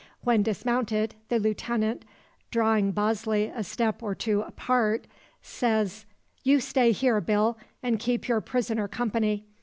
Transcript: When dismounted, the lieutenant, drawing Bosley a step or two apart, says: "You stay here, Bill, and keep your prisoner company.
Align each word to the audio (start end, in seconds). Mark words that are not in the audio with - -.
When 0.23 0.41
dismounted, 0.41 1.13
the 1.29 1.37
lieutenant, 1.37 2.05
drawing 2.49 2.91
Bosley 2.91 3.51
a 3.55 3.63
step 3.63 4.01
or 4.01 4.15
two 4.15 4.41
apart, 4.41 5.05
says: 5.43 6.07
"You 6.41 6.59
stay 6.59 6.91
here, 6.91 7.21
Bill, 7.21 7.55
and 7.83 7.99
keep 7.99 8.27
your 8.27 8.41
prisoner 8.41 8.87
company. 8.87 9.45